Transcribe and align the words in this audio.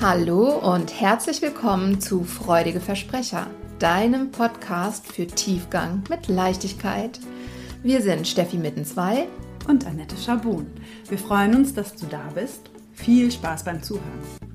Hallo 0.00 0.56
und 0.58 1.00
herzlich 1.00 1.42
willkommen 1.42 2.00
zu 2.00 2.22
Freudige 2.22 2.78
Versprecher, 2.78 3.48
deinem 3.80 4.30
Podcast 4.30 5.04
für 5.12 5.26
Tiefgang 5.26 6.04
mit 6.08 6.28
Leichtigkeit. 6.28 7.18
Wir 7.82 8.00
sind 8.00 8.28
Steffi 8.28 8.58
Mitten 8.58 8.84
2 8.84 9.26
und 9.66 9.88
Annette 9.88 10.16
Schabun. 10.16 10.68
Wir 11.08 11.18
freuen 11.18 11.56
uns, 11.56 11.74
dass 11.74 11.96
du 11.96 12.06
da 12.06 12.22
bist. 12.32 12.70
Viel 12.92 13.32
Spaß 13.32 13.64
beim 13.64 13.82
Zuhören. 13.82 14.47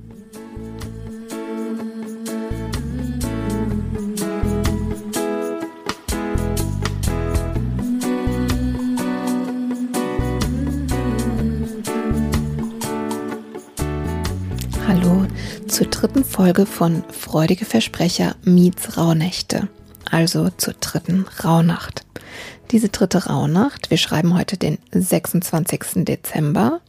Hallo 14.86 15.26
zur 15.68 15.88
dritten 15.88 16.26
Folge 16.26 16.66
von 16.66 17.04
Freudige 17.10 17.64
Versprecher 17.64 18.36
meets 18.44 18.98
Rauhnächte, 18.98 19.70
also 20.12 20.50
zur 20.58 20.73
dritten 20.73 21.26
Rauhnacht. 21.44 22.06
Diese 22.72 22.90
dritte 22.90 23.28
Rauhnacht, 23.28 23.90
wir 23.90 23.98
schreiben 23.98 24.38
heute 24.38 24.58
den 24.58 24.78
26. 24.92 26.04
Dezember, 26.06 26.82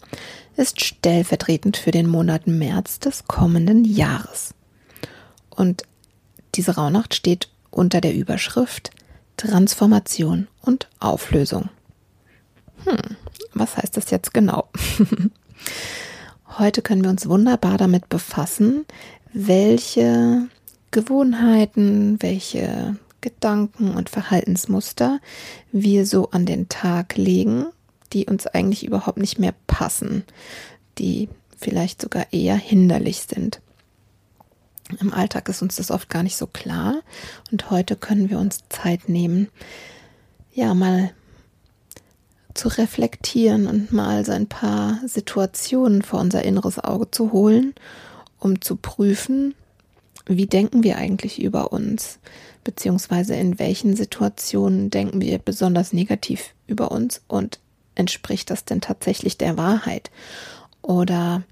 ist 0.56 0.84
stellvertretend 0.84 1.76
für 1.76 1.92
den 1.92 2.08
Monat 2.08 2.48
März 2.48 2.98
des 2.98 3.26
kommenden 3.26 3.84
Jahres. 3.84 4.54
Und 5.50 5.84
diese 6.56 6.74
Rauhnacht 6.74 7.14
steht 7.14 7.48
unter 7.70 8.00
der 8.00 8.14
Überschrift 8.14 8.90
Transformation 9.36 10.48
und 10.62 10.88
Auflösung. 10.98 11.68
Hm, 12.84 13.16
was 13.52 13.76
heißt 13.76 13.96
das 13.96 14.10
jetzt 14.10 14.34
genau? 14.34 14.68
Heute 16.56 16.82
können 16.82 17.02
wir 17.02 17.10
uns 17.10 17.28
wunderbar 17.28 17.78
damit 17.78 18.08
befassen, 18.08 18.86
welche 19.32 20.46
Gewohnheiten, 20.92 22.22
welche 22.22 22.96
Gedanken 23.20 23.96
und 23.96 24.08
Verhaltensmuster 24.08 25.18
wir 25.72 26.06
so 26.06 26.30
an 26.30 26.46
den 26.46 26.68
Tag 26.68 27.16
legen, 27.16 27.66
die 28.12 28.26
uns 28.26 28.46
eigentlich 28.46 28.86
überhaupt 28.86 29.18
nicht 29.18 29.40
mehr 29.40 29.54
passen, 29.66 30.22
die 30.98 31.28
vielleicht 31.56 32.00
sogar 32.00 32.32
eher 32.32 32.56
hinderlich 32.56 33.22
sind. 33.22 33.60
Im 35.00 35.12
Alltag 35.12 35.48
ist 35.48 35.60
uns 35.60 35.74
das 35.74 35.90
oft 35.90 36.08
gar 36.08 36.22
nicht 36.22 36.36
so 36.36 36.46
klar 36.46 37.00
und 37.50 37.70
heute 37.72 37.96
können 37.96 38.30
wir 38.30 38.38
uns 38.38 38.60
Zeit 38.68 39.08
nehmen, 39.08 39.48
ja, 40.52 40.72
mal 40.72 41.10
zu 42.54 42.68
reflektieren 42.68 43.66
und 43.66 43.92
mal 43.92 44.24
so 44.24 44.32
ein 44.32 44.46
paar 44.46 45.00
Situationen 45.06 46.02
vor 46.02 46.20
unser 46.20 46.42
inneres 46.42 46.78
Auge 46.78 47.10
zu 47.10 47.32
holen, 47.32 47.74
um 48.38 48.60
zu 48.60 48.76
prüfen, 48.76 49.54
wie 50.26 50.46
denken 50.46 50.82
wir 50.82 50.96
eigentlich 50.96 51.42
über 51.42 51.72
uns, 51.72 52.18
beziehungsweise 52.62 53.34
in 53.34 53.58
welchen 53.58 53.94
Situationen 53.96 54.90
denken 54.90 55.20
wir 55.20 55.38
besonders 55.38 55.92
negativ 55.92 56.54
über 56.66 56.90
uns 56.92 57.22
und 57.28 57.58
entspricht 57.94 58.50
das 58.50 58.64
denn 58.64 58.80
tatsächlich 58.80 59.36
der 59.36 59.56
Wahrheit? 59.56 60.10
Oder 60.80 61.42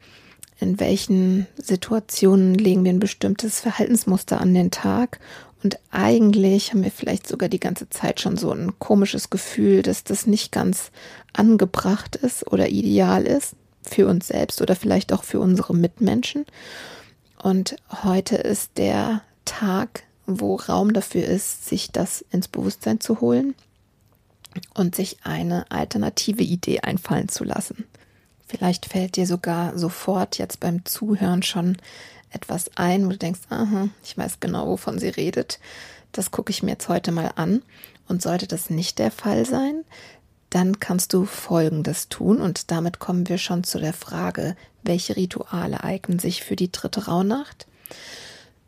in 0.59 0.79
welchen 0.81 1.47
Situationen 1.57 2.55
legen 2.55 2.85
wir 2.85 2.93
ein 2.93 3.01
bestimmtes 3.01 3.61
Verhaltensmuster 3.61 4.41
an 4.41 4.55
den 4.55 4.71
Tag 4.71 5.19
und 5.63 5.79
eigentlich 5.91 6.73
haben 6.73 6.83
wir 6.83 6.91
vielleicht 6.91 7.27
sogar 7.29 7.49
die 7.49 7.61
ganze 7.61 7.89
Zeit 7.89 8.21
schon 8.21 8.37
so 8.37 8.51
ein 8.51 8.79
komisches 8.79 9.31
Gefühl, 9.31 9.83
dass 9.83 10.03
das 10.03 10.27
nicht 10.27 10.51
ganz 10.51 10.91
angebracht 11.33 12.17
ist 12.17 12.47
oder 12.51 12.69
ideal 12.69 13.25
ist 13.25 13.55
für 13.83 14.09
uns 14.09 14.29
selbst 14.29 14.61
oder 14.61 14.75
vielleicht 14.75 15.13
auch 15.13 15.25
für 15.25 15.41
unsere 15.41 15.75
Mitmenschen. 15.75 16.47
Und 17.43 17.77
heute 18.03 18.37
ist 18.37 18.73
der 18.77 19.23
Tag, 19.45 20.05
wo 20.27 20.57
Raum 20.57 20.93
dafür 20.93 21.25
ist, 21.25 21.69
sich 21.69 21.91
das 21.91 22.25
ins 22.31 22.49
Bewusstsein 22.49 23.01
zu 23.01 23.21
holen 23.21 23.55
und 24.75 24.95
sich 24.95 25.19
eine 25.25 25.71
alternative 25.71 26.43
Idee 26.43 26.81
einfallen 26.81 27.29
zu 27.29 27.45
lassen. 27.45 27.85
Vielleicht 28.47 28.87
fällt 28.87 29.17
dir 29.17 29.27
sogar 29.27 29.79
sofort 29.79 30.39
jetzt 30.39 30.61
beim 30.61 30.85
Zuhören 30.85 31.43
schon 31.43 31.79
etwas 32.33 32.71
ein, 32.77 33.07
wo 33.07 33.11
du 33.11 33.19
denkst, 33.19 33.41
aha, 33.51 33.89
ich 34.03 34.17
weiß 34.17 34.41
genau, 34.41 34.67
wovon 34.67 34.99
sie 34.99 35.09
redet. 35.09 35.59
Das 36.13 36.31
gucke 36.31 36.51
ich 36.51 36.63
mir 36.63 36.73
jetzt 36.73 36.89
heute 36.89 37.13
mal 37.13 37.33
an. 37.37 37.63
Und 38.09 38.23
sollte 38.23 38.47
das 38.47 38.69
nicht 38.69 38.99
der 38.99 39.11
Fall 39.11 39.47
sein, 39.47 39.85
dann 40.51 40.81
kannst 40.81 41.15
du 41.15 41.25
Folgendes 41.25 42.09
tun. 42.09 42.41
Und 42.41 42.71
damit 42.71 42.99
kommen 42.99 43.29
wir 43.29 43.39
schon 43.39 43.65
zu 43.65 43.79
der 43.79 43.95
Frage, 43.95 44.57
welche 44.83 45.17
Rituale 45.17 45.83
eignen 45.85 46.19
sich 46.19 46.43
für 46.43 46.57
die 46.57 46.71
dritte 46.71 47.07
Rauhnacht? 47.07 47.67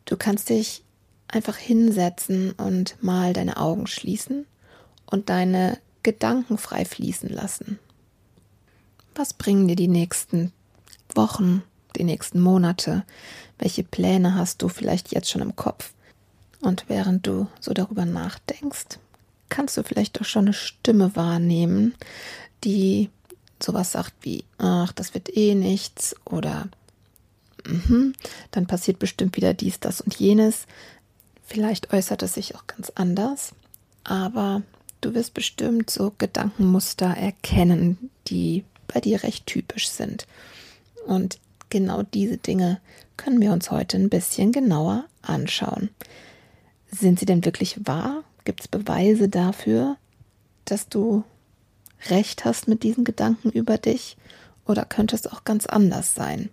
Du 0.04 0.16
kannst 0.16 0.48
dich 0.48 0.82
einfach 1.28 1.56
hinsetzen 1.56 2.52
und 2.52 3.02
mal 3.02 3.32
deine 3.32 3.56
Augen 3.56 3.86
schließen 3.86 4.46
und 5.06 5.28
deine 5.28 5.78
Gedanken 6.02 6.58
frei 6.58 6.84
fließen 6.84 7.28
lassen. 7.28 7.78
Was 9.14 9.32
bringen 9.32 9.68
dir 9.68 9.76
die 9.76 9.88
nächsten 9.88 10.52
Wochen, 11.14 11.62
die 11.96 12.04
nächsten 12.04 12.40
Monate? 12.40 13.04
Welche 13.58 13.84
Pläne 13.84 14.34
hast 14.34 14.62
du 14.62 14.68
vielleicht 14.68 15.12
jetzt 15.12 15.30
schon 15.30 15.42
im 15.42 15.56
Kopf? 15.56 15.92
Und 16.60 16.84
während 16.88 17.26
du 17.26 17.46
so 17.60 17.72
darüber 17.74 18.04
nachdenkst, 18.04 18.98
kannst 19.48 19.76
du 19.76 19.82
vielleicht 19.82 20.20
auch 20.20 20.24
schon 20.24 20.46
eine 20.46 20.54
Stimme 20.54 21.14
wahrnehmen, 21.14 21.94
die 22.64 23.10
sowas 23.62 23.92
sagt 23.92 24.14
wie, 24.22 24.44
ach, 24.58 24.92
das 24.92 25.14
wird 25.14 25.36
eh 25.36 25.54
nichts 25.54 26.16
oder 26.24 26.68
mhm, 27.66 28.14
dann 28.50 28.66
passiert 28.66 28.98
bestimmt 28.98 29.36
wieder 29.36 29.54
dies, 29.54 29.80
das 29.80 30.00
und 30.00 30.14
jenes. 30.14 30.66
Vielleicht 31.44 31.92
äußert 31.92 32.22
es 32.22 32.34
sich 32.34 32.56
auch 32.56 32.66
ganz 32.66 32.90
anders, 32.94 33.52
aber 34.02 34.62
du 35.00 35.14
wirst 35.14 35.34
bestimmt 35.34 35.90
so 35.90 36.12
Gedankenmuster 36.16 37.06
erkennen, 37.06 38.10
die 38.28 38.64
bei 38.88 39.00
dir 39.00 39.22
recht 39.22 39.46
typisch 39.46 39.88
sind. 39.88 40.26
Und 41.06 41.38
genau 41.74 42.04
diese 42.04 42.36
Dinge 42.36 42.80
können 43.16 43.40
wir 43.40 43.52
uns 43.52 43.72
heute 43.72 43.96
ein 43.96 44.08
bisschen 44.08 44.52
genauer 44.52 45.06
anschauen. 45.22 45.90
Sind 46.88 47.18
sie 47.18 47.26
denn 47.26 47.44
wirklich 47.44 47.84
wahr? 47.84 48.22
Gibt 48.44 48.60
es 48.60 48.68
Beweise 48.68 49.28
dafür, 49.28 49.96
dass 50.66 50.88
du 50.88 51.24
recht 52.10 52.44
hast 52.44 52.68
mit 52.68 52.84
diesen 52.84 53.02
Gedanken 53.02 53.50
über 53.50 53.76
dich? 53.76 54.16
Oder 54.66 54.84
könnte 54.84 55.16
es 55.16 55.26
auch 55.26 55.42
ganz 55.42 55.66
anders 55.66 56.14
sein? 56.14 56.48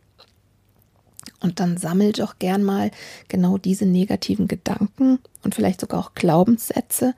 Und 1.39 1.59
dann 1.59 1.77
sammel 1.77 2.13
doch 2.13 2.39
gern 2.39 2.63
mal 2.63 2.89
genau 3.27 3.59
diese 3.59 3.85
negativen 3.85 4.47
Gedanken 4.47 5.19
und 5.43 5.53
vielleicht 5.53 5.81
sogar 5.81 5.99
auch 5.99 6.15
Glaubenssätze 6.15 7.13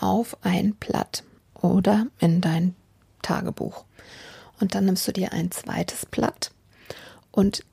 auf 0.00 0.38
ein 0.40 0.76
Blatt 0.76 1.24
oder 1.60 2.06
in 2.20 2.40
dein 2.40 2.74
Tagebuch. 3.20 3.84
Und 4.60 4.74
dann 4.74 4.86
nimmst 4.86 5.06
du 5.06 5.12
dir 5.12 5.34
ein 5.34 5.50
zweites 5.50 6.06
Blatt 6.06 6.53
und 7.34 7.64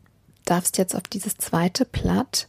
darfst 0.45 0.77
jetzt 0.77 0.95
auf 0.95 1.03
dieses 1.03 1.37
zweite 1.37 1.85
Blatt 1.85 2.47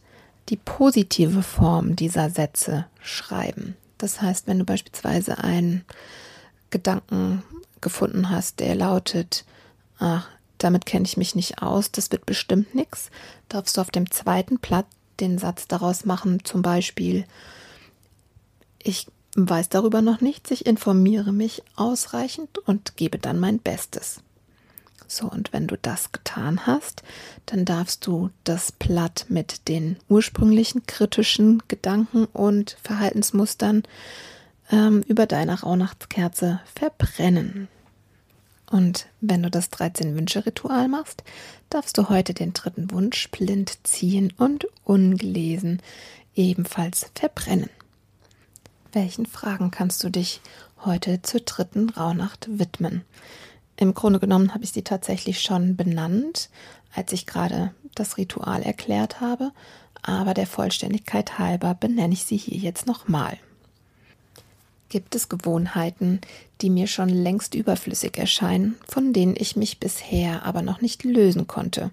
die 0.49 0.57
positive 0.57 1.43
Form 1.43 1.95
dieser 1.95 2.29
Sätze 2.29 2.85
schreiben. 3.01 3.77
Das 3.97 4.21
heißt, 4.21 4.47
wenn 4.47 4.59
du 4.59 4.65
beispielsweise 4.65 5.37
einen 5.37 5.85
Gedanken 6.69 7.43
gefunden 7.81 8.29
hast, 8.29 8.59
der 8.59 8.75
lautet, 8.75 9.45
ach, 9.99 10.27
damit 10.57 10.85
kenne 10.85 11.05
ich 11.05 11.17
mich 11.17 11.35
nicht 11.35 11.61
aus, 11.61 11.91
das 11.91 12.11
wird 12.11 12.25
bestimmt 12.25 12.73
nichts, 12.73 13.11
darfst 13.47 13.77
du 13.77 13.81
auf 13.81 13.91
dem 13.91 14.09
zweiten 14.09 14.57
Blatt 14.57 14.87
den 15.19 15.37
Satz 15.37 15.67
daraus 15.67 16.05
machen, 16.05 16.43
zum 16.43 16.63
Beispiel, 16.63 17.25
ich 18.81 19.07
weiß 19.35 19.69
darüber 19.69 20.01
noch 20.01 20.19
nichts, 20.19 20.51
ich 20.51 20.65
informiere 20.65 21.31
mich 21.31 21.61
ausreichend 21.75 22.57
und 22.57 22.97
gebe 22.97 23.19
dann 23.19 23.39
mein 23.39 23.59
Bestes. 23.59 24.21
So, 25.13 25.29
und 25.29 25.53
wenn 25.53 25.67
du 25.67 25.77
das 25.77 26.11
getan 26.11 26.65
hast, 26.65 27.03
dann 27.45 27.65
darfst 27.65 28.07
du 28.07 28.31
das 28.45 28.71
Blatt 28.71 29.27
mit 29.29 29.67
den 29.67 29.97
ursprünglichen 30.09 30.87
kritischen 30.87 31.61
Gedanken 31.67 32.25
und 32.25 32.77
Verhaltensmustern 32.81 33.83
ähm, 34.71 35.03
über 35.07 35.27
deine 35.27 35.61
Rauhnachtskerze 35.61 36.61
verbrennen. 36.73 37.67
Und 38.71 39.05
wenn 39.21 39.43
du 39.43 39.51
das 39.51 39.71
13-Wünsche-Ritual 39.71 40.87
machst, 40.87 41.23
darfst 41.69 41.95
du 41.99 42.09
heute 42.09 42.33
den 42.33 42.53
dritten 42.53 42.89
Wunsch 42.89 43.29
blind 43.29 43.77
ziehen 43.83 44.33
und 44.35 44.65
ungelesen 44.83 45.79
ebenfalls 46.33 47.11
verbrennen. 47.13 47.69
Welchen 48.93 49.27
Fragen 49.27 49.69
kannst 49.69 50.03
du 50.03 50.09
dich 50.09 50.41
heute 50.83 51.21
zur 51.21 51.41
dritten 51.41 51.91
Rauhnacht 51.91 52.47
widmen? 52.49 53.03
Im 53.77 53.93
Grunde 53.93 54.19
genommen 54.19 54.53
habe 54.53 54.63
ich 54.63 54.71
sie 54.71 54.83
tatsächlich 54.83 55.41
schon 55.41 55.75
benannt, 55.75 56.49
als 56.93 57.11
ich 57.11 57.25
gerade 57.25 57.73
das 57.95 58.17
Ritual 58.17 58.61
erklärt 58.61 59.21
habe, 59.21 59.51
aber 60.01 60.33
der 60.33 60.47
Vollständigkeit 60.47 61.39
halber 61.39 61.73
benenne 61.73 62.13
ich 62.13 62.25
sie 62.25 62.37
hier 62.37 62.57
jetzt 62.57 62.85
nochmal. 62.85 63.37
Gibt 64.89 65.15
es 65.15 65.29
Gewohnheiten, 65.29 66.21
die 66.61 66.69
mir 66.69 66.85
schon 66.85 67.09
längst 67.09 67.55
überflüssig 67.55 68.17
erscheinen, 68.17 68.75
von 68.87 69.11
denen 69.11 69.35
ich 69.35 69.55
mich 69.55 69.79
bisher 69.79 70.45
aber 70.45 70.61
noch 70.61 70.81
nicht 70.81 71.03
lösen 71.03 71.47
konnte? 71.47 71.89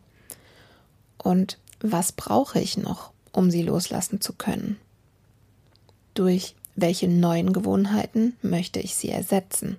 Und 1.17 1.59
was 1.81 2.12
brauche 2.12 2.61
ich 2.61 2.76
noch, 2.76 3.11
um 3.33 3.50
sie 3.50 3.62
loslassen 3.62 4.21
zu 4.21 4.35
können? 4.35 4.76
Durch 6.12 6.55
welche 6.76 7.09
neuen 7.09 7.53
Gewohnheiten 7.53 8.37
möchte 8.43 8.81
ich 8.81 8.94
sie 8.94 9.09
ersetzen? 9.09 9.79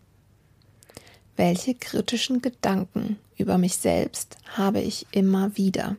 Welche 1.37 1.75
kritischen 1.75 2.41
Gedanken 2.41 3.17
über 3.37 3.57
mich 3.57 3.77
selbst 3.77 4.37
habe 4.55 4.79
ich 4.81 5.07
immer 5.11 5.57
wieder? 5.57 5.95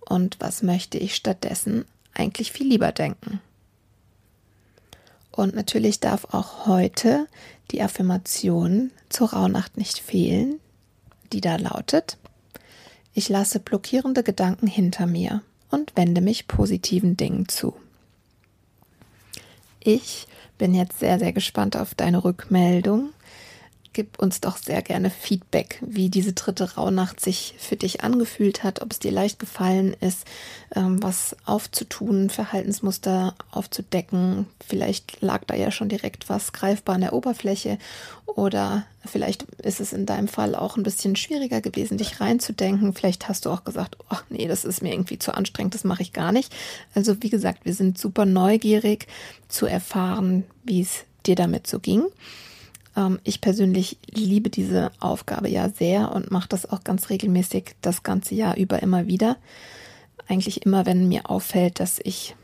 Und 0.00 0.36
was 0.40 0.62
möchte 0.62 0.98
ich 0.98 1.14
stattdessen 1.14 1.84
eigentlich 2.12 2.52
viel 2.52 2.68
lieber 2.68 2.92
denken? 2.92 3.40
Und 5.30 5.54
natürlich 5.54 6.00
darf 6.00 6.26
auch 6.32 6.66
heute 6.66 7.26
die 7.70 7.82
Affirmation 7.82 8.90
zur 9.08 9.30
Rauhnacht 9.30 9.76
nicht 9.76 9.98
fehlen, 9.98 10.60
die 11.32 11.40
da 11.40 11.56
lautet, 11.56 12.18
ich 13.14 13.28
lasse 13.28 13.60
blockierende 13.60 14.24
Gedanken 14.24 14.66
hinter 14.66 15.06
mir 15.06 15.42
und 15.70 15.96
wende 15.96 16.20
mich 16.20 16.48
positiven 16.48 17.16
Dingen 17.16 17.48
zu. 17.48 17.74
Ich 19.80 20.26
bin 20.58 20.74
jetzt 20.74 20.98
sehr, 20.98 21.18
sehr 21.18 21.32
gespannt 21.32 21.76
auf 21.76 21.94
deine 21.94 22.24
Rückmeldung 22.24 23.10
gib 23.94 24.18
uns 24.18 24.40
doch 24.40 24.58
sehr 24.58 24.82
gerne 24.82 25.08
Feedback, 25.08 25.78
wie 25.80 26.10
diese 26.10 26.34
dritte 26.34 26.74
Rauhnacht 26.74 27.20
sich 27.20 27.54
für 27.58 27.76
dich 27.76 28.02
angefühlt 28.02 28.62
hat, 28.62 28.82
ob 28.82 28.92
es 28.92 28.98
dir 28.98 29.12
leicht 29.12 29.38
gefallen 29.38 29.96
ist, 30.00 30.26
ähm, 30.74 31.02
was 31.02 31.36
aufzutun, 31.46 32.28
Verhaltensmuster 32.28 33.34
aufzudecken. 33.50 34.46
Vielleicht 34.66 35.22
lag 35.22 35.44
da 35.46 35.54
ja 35.54 35.70
schon 35.70 35.88
direkt 35.88 36.28
was 36.28 36.52
greifbar 36.52 36.96
an 36.96 37.00
der 37.00 37.14
Oberfläche 37.14 37.78
oder 38.26 38.84
vielleicht 39.04 39.44
ist 39.62 39.80
es 39.80 39.92
in 39.92 40.06
deinem 40.06 40.28
Fall 40.28 40.54
auch 40.54 40.76
ein 40.76 40.82
bisschen 40.82 41.14
schwieriger 41.14 41.60
gewesen, 41.60 41.98
dich 41.98 42.20
reinzudenken. 42.20 42.92
Vielleicht 42.94 43.28
hast 43.28 43.46
du 43.46 43.50
auch 43.50 43.64
gesagt, 43.64 43.96
ach 44.08 44.24
nee, 44.28 44.48
das 44.48 44.64
ist 44.64 44.82
mir 44.82 44.92
irgendwie 44.92 45.18
zu 45.18 45.34
anstrengend, 45.34 45.74
das 45.74 45.84
mache 45.84 46.02
ich 46.02 46.12
gar 46.12 46.32
nicht. 46.32 46.52
Also 46.94 47.22
wie 47.22 47.30
gesagt, 47.30 47.64
wir 47.64 47.74
sind 47.74 47.96
super 47.96 48.26
neugierig 48.26 49.06
zu 49.48 49.66
erfahren, 49.66 50.44
wie 50.64 50.80
es 50.80 51.04
dir 51.26 51.36
damit 51.36 51.66
so 51.66 51.78
ging. 51.78 52.02
Ähm, 52.96 53.20
ich 53.24 53.40
persönlich 53.40 53.98
liebe 54.10 54.50
diese 54.50 54.90
Aufgabe 55.00 55.48
ja 55.48 55.68
sehr 55.68 56.12
und 56.12 56.30
mache 56.30 56.48
das 56.48 56.70
auch 56.70 56.84
ganz 56.84 57.10
regelmäßig 57.10 57.76
das 57.80 58.02
ganze 58.02 58.34
Jahr 58.34 58.56
über 58.56 58.82
immer 58.82 59.06
wieder. 59.06 59.36
Eigentlich 60.28 60.64
immer, 60.64 60.86
wenn 60.86 61.08
mir 61.08 61.28
auffällt, 61.28 61.80
dass 61.80 62.00
ich 62.02 62.34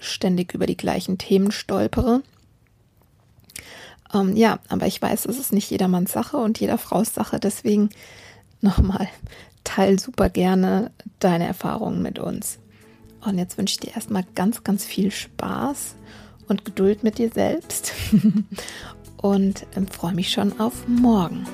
ständig 0.00 0.54
über 0.54 0.66
die 0.66 0.76
gleichen 0.76 1.18
Themen 1.18 1.50
stolpere. 1.50 2.22
Ähm, 4.14 4.36
ja, 4.36 4.58
aber 4.68 4.86
ich 4.86 5.00
weiß, 5.00 5.26
es 5.26 5.38
ist 5.38 5.52
nicht 5.52 5.70
jedermanns 5.70 6.12
Sache 6.12 6.36
und 6.36 6.60
jeder 6.60 6.78
Frau's 6.78 7.14
Sache. 7.14 7.40
Deswegen 7.40 7.90
nochmal, 8.60 9.08
teil 9.64 9.98
super 9.98 10.30
gerne 10.30 10.90
deine 11.18 11.46
Erfahrungen 11.46 12.02
mit 12.02 12.18
uns. 12.18 12.58
Und 13.20 13.38
jetzt 13.38 13.58
wünsche 13.58 13.72
ich 13.72 13.80
dir 13.80 13.94
erstmal 13.94 14.24
ganz, 14.34 14.62
ganz 14.62 14.84
viel 14.84 15.10
Spaß 15.10 15.96
und 16.46 16.64
Geduld 16.64 17.02
mit 17.02 17.18
dir 17.18 17.30
selbst. 17.30 17.92
und 19.18 19.66
ähm, 19.76 19.86
freue 19.86 20.14
mich 20.14 20.30
schon 20.30 20.58
auf 20.60 20.86
morgen. 20.88 21.46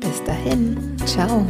Bis 0.00 0.22
dahin, 0.24 0.96
ciao. 1.06 1.44